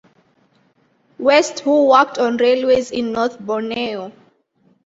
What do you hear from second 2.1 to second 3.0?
on railways